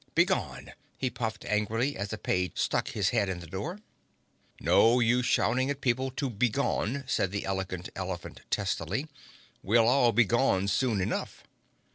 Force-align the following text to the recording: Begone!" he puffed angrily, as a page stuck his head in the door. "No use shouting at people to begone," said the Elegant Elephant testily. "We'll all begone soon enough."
Begone!" 0.15 0.73
he 0.97 1.11
puffed 1.11 1.45
angrily, 1.45 1.95
as 1.95 2.11
a 2.11 2.17
page 2.17 2.53
stuck 2.55 2.87
his 2.87 3.09
head 3.09 3.29
in 3.29 3.39
the 3.39 3.45
door. 3.45 3.77
"No 4.59 4.99
use 4.99 5.27
shouting 5.27 5.69
at 5.69 5.79
people 5.79 6.09
to 6.09 6.27
begone," 6.27 7.03
said 7.05 7.29
the 7.29 7.45
Elegant 7.45 7.89
Elephant 7.95 8.41
testily. 8.49 9.05
"We'll 9.61 9.87
all 9.87 10.11
begone 10.11 10.69
soon 10.69 11.01
enough." 11.01 11.43